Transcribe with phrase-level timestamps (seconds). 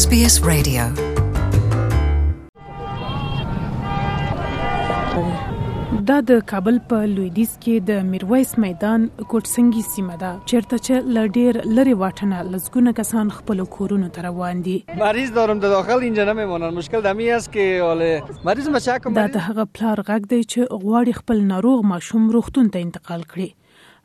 [0.00, 0.84] SBS Radio
[6.10, 11.58] دا د کابل په لویدیز کې د میرویس میدان کوټسنګي سیمه ده چیرته چې لډیر
[11.78, 16.36] لری واټنه لزګونه کسان خپل کورونو ته روان دي مریض دارم د داخل اینجا نه
[16.40, 20.84] میمونن مشکل دمی است کې اله مریض مشاکم دا د هغه پلار غږ دی چې
[20.84, 23.52] غواړي خپل ناروغ ماشوم روغتون ته انتقال کړي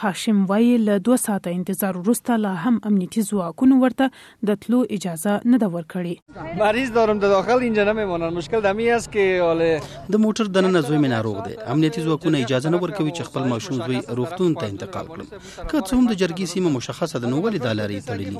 [0.00, 4.10] هاشم وایي له دوه ساعته انتظار وروسته لا هم امنیتي ځواکونه ورته
[4.48, 6.16] د تلو اجازه نه ده ورکړې
[6.64, 9.40] مریض دارم د داخل اینجا نمیمونن مشکل دمی است کې
[10.14, 13.76] د موټر دننه زوی مې ناروغ دی امنیتي ځواکونه اجازه نه ورکوي چې خپل ماشوم
[13.84, 15.30] زوی روغتون ته انتقال کړم که
[15.80, 18.34] څه هم د جرګې سیمه مشخصه ده نو ولې دا لارې تړلې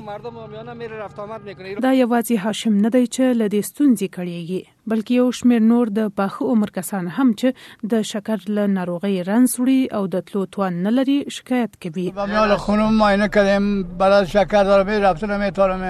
[1.87, 4.61] دا یوازې هاشم نه دی چې لدې ستونزې کړيږي
[4.91, 7.47] بلکې یو شمیر نور د پاخه عمر کسان هم چې
[7.91, 12.07] د شکر له ناروغي رنسوري او د تلو توان نه لري شکایت کوي.
[12.17, 13.63] به مال خونم ماینه کردم
[14.01, 15.81] برای شکر دارم رفتم میتونم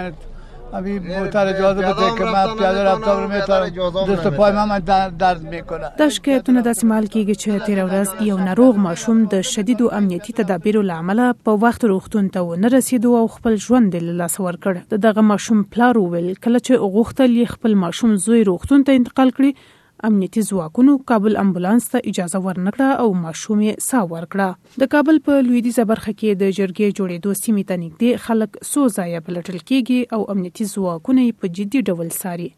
[0.77, 4.79] ابھی محتر اجازه بده که من پیاده رفتار رو میتونم دست پای من
[5.20, 9.90] درد میکنه دا شکایتونه داسې مال کیږي چې تیر ورځ یو ناروغ ماشوم د شدیدو
[9.99, 14.99] امنیتي تدابیرو لامل په وخت روغتون ته نه رسیدو او خپل ژوند له لاس ورکړ
[15.07, 20.41] دغه ماشوم پلار ویل کله چې غوښتل خپل ماشوم زوی روغتون ته انتقال کړي امنیتي
[20.46, 25.85] ځواکونو کابل امبولانس ته اجازه ورنکړه او ماشوم یې سا ورکړه د کابل په لویدیزه
[25.91, 30.68] برخه کې د جرګې جوړېدو سیمې ته نږدې خلک سو ځایه پلټل کېږي او امنیتي
[30.73, 32.49] ځواکونه یې په جدي ډول ساري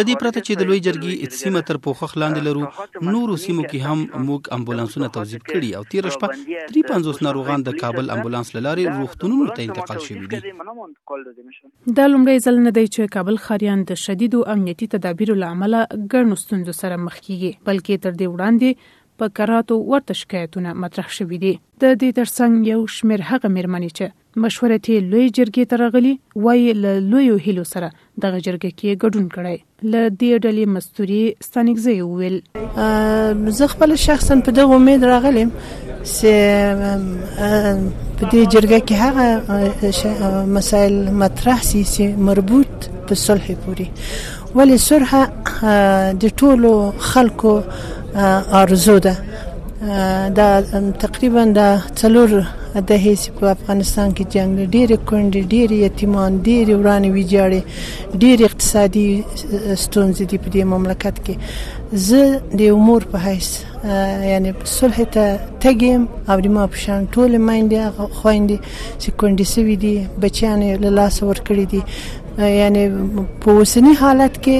[0.00, 4.24] لدی پرته چې د لوی جرګي سیمه تر پوخخ لاندې لرو نور سیمو کې هم
[4.26, 6.32] موږ امبولانسونه توزیع کړي او تیر شپه
[6.78, 12.74] 350 ناروغان د کابل امبولانس لاره روغتونونو ته انتقال شوي دي دا لومړی ځل نه
[12.80, 18.12] دی چې کابل خاریان د شدید امنیتي تدابیر لامل ګڼستون سره مخ کیږي بلکې تر
[18.20, 18.70] دې وړاندې
[19.18, 21.52] په کراتو ورته شکایتونه مطرح شوې دي
[21.84, 24.04] د دې ترڅنګ یو شمیر هغه مېرمنې چې
[24.44, 26.12] مشورتي لوی جرګې ته راغلي
[26.44, 27.88] وایي له لویو هیلو سره
[28.24, 29.56] دغه جرګه کې ګډون کړی
[29.90, 32.36] له دې ډلې مستوري ستانګزي ویل
[33.58, 37.38] زه خپل شخصا په دغه امید راغلم چې
[38.18, 39.26] په دې جرګه کې هغه
[40.58, 42.72] مسائل مطرح سي چې مربوط
[43.10, 43.88] په صلح پوري
[44.58, 45.12] ولی صلح
[46.20, 46.74] د ټولو
[47.12, 47.54] خلکو
[48.62, 49.14] ارزو ده
[50.40, 50.48] دا
[51.02, 57.08] تقریبا د څلور د هیڅ په افغانستان کې جنگ ډېر کندې ډېر یتیمان ډېر ورانه
[57.16, 57.60] ویجاړي
[58.22, 59.08] ډېر اقتصادي
[59.84, 61.34] ستونزې دي په دې مملکت کې
[62.06, 62.24] زه
[62.62, 63.46] د امور په هیڅ
[64.32, 65.24] یعنی صلح ته
[65.62, 67.80] تګم او د ما په شان ټول مایندې
[68.18, 68.58] خويندې
[69.00, 69.94] چې کندې سوي دي
[70.26, 71.82] بچیان له لاس ور کړی دي
[72.38, 72.88] یعنی
[73.40, 74.58] په اوسنی حالت کې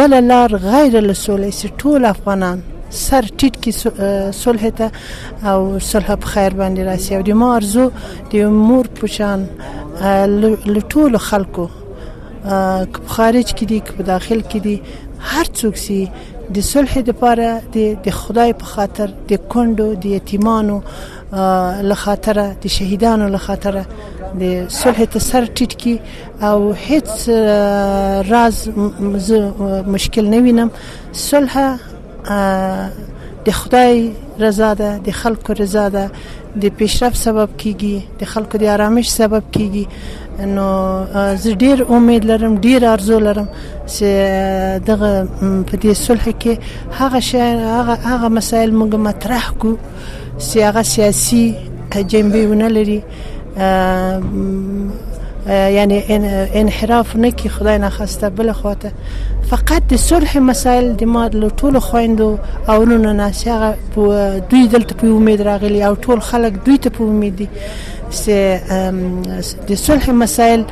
[0.00, 1.50] بل لار غیر له سولې
[1.82, 2.58] ټول افغانان
[3.06, 3.72] سر ټیټ کې
[4.42, 4.88] صلح ته
[5.52, 5.60] او
[5.90, 7.84] صلح په خیر باندې راسي او د مارزو
[8.34, 9.40] د مور پوشان
[10.74, 11.64] لټول خلکو
[12.42, 14.80] که په خارج کې دي که په داخل کې دي
[15.30, 16.00] هر څوک سي
[16.56, 20.78] د صلح لپاره د د خدای په خاطر د کندو د یتیمانو
[21.88, 23.82] له خاطره د شهیدانو له خاطره
[24.40, 25.94] د صلح ته سر ټیټ کی
[26.48, 27.10] او هیڅ
[28.32, 28.56] راز
[29.94, 30.70] مشکل نه وینم
[31.28, 31.52] صلح
[33.48, 33.96] د خدای
[34.44, 36.04] رضا ده د خلکو رضا ده
[36.62, 37.94] د پیشرفت سبب کیږي
[38.24, 39.84] د خلکو د آرامش سبب کیږي
[40.46, 40.66] نو
[41.42, 43.46] زه ډیر امید لرم ډیر ارزو لرم
[43.94, 44.08] چې
[44.88, 45.10] دغه
[45.68, 46.52] په دې صلح کې
[47.00, 47.38] هغه شی
[47.76, 49.72] هغه هغه مسایل موږ مطرح کو
[50.48, 51.44] چې هغه سیاسي
[52.14, 53.00] جنبه ونه لري
[55.48, 56.02] یعنی
[56.54, 58.92] انحراف نکی خدای نخواسته بل خواته
[59.50, 63.76] فقط د صلح مسایل د ما له ټولو خویندو او نونو نه هغه
[64.50, 67.48] دوی دلته په امید راغلي او ټول خلک دوی ته په امید دي
[68.18, 70.64] چې د صلح مسایل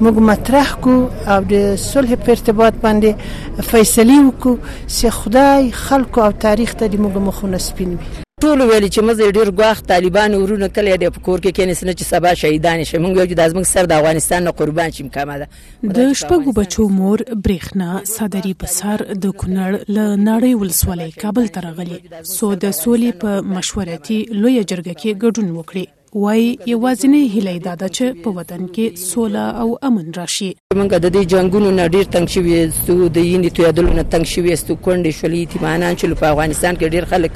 [0.00, 0.96] موږ مطرح کو
[1.28, 4.58] او د صلح په ارتباط باندې فیصله وکړو
[4.88, 9.30] چې خدای خلکو او تاریخ ته د موږ مخونه سپین وي ټول ویل چې مزه
[9.36, 13.14] ډیر غواخ طالبان ورونه کله د پکور کې کینې سن چې سبا شهیدان شي موږ
[13.20, 17.18] یو د ازمن سر د افغانستان نه قربان شیم کومه ده د شپږو بچو مور
[17.44, 19.98] برېخنا صدري بسار د کونړ ل
[20.28, 21.98] نړۍ ولسوالۍ کابل ته راغلي
[22.30, 27.88] سو د سولې په مشورتي لوی جرګه کې ګډون وکړي وای یوازینی هیله دا ده
[27.98, 32.28] چې په وطن کې سوله او امن راشي موږ د دې جنگونو نه ډیر تنگ
[32.34, 36.74] شوي سو د یینې تویدلو نه تنگ شوي ستو کونډې شولې تیمانان چې په افغانستان
[36.76, 37.32] کې ډیر خلک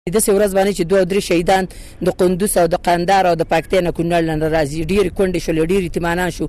[0.07, 1.63] د سې ورځ باندې چې دوه درې شهیدان
[2.07, 5.51] د قندوز او د قندار او د پکتیا نه کونړ لن راځي ډیر کونډې شو
[5.71, 6.45] ډیر تیمانان شو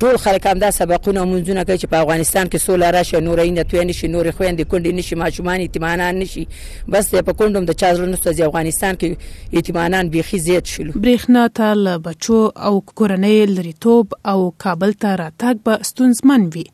[0.00, 3.62] ټول خلک هم دا سبقونه مونږونه کوي چې په افغانستان کې سولې راشه نورې نه
[3.70, 6.44] توې نشي نورې خويندې کونډې نشي ماشومان تیمانان نشي
[6.92, 11.68] بس په کونډم د چازر نو ستاسو افغانستان کې تیمانان بيخي زیات شول برېخنا ته
[11.86, 16.66] ل بچو او کورنۍ لري توپ او کابل ته راتګ به ستونزمن وي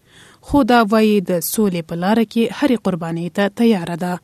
[0.47, 4.15] خو دا وایي د سولې په لار کې هر قرباني ته تیار ده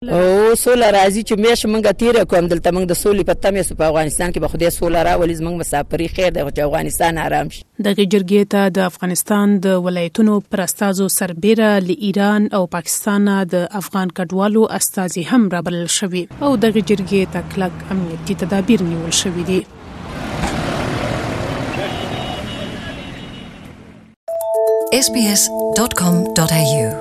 [0.00, 0.08] او
[0.56, 3.88] سوله راځي چې میش مونږه تیر کوم دلته مونږ د سولې په تمه سو په
[3.92, 7.96] افغانستان کې به خدای سوله راولي زمونږ مسافري خیر دی چې افغانستان آرام شي د
[7.98, 13.26] جرګې ته د افغانستان د ولایتونو پر استازو سربېره ل ایران او پاکستان
[13.56, 19.12] د افغان کډوالو استازي هم رابلل شوي او د جرګې ته کلک امنیتي تدابیر نیول
[19.20, 19.60] شوي دي
[25.04, 26.99] sbs.com.au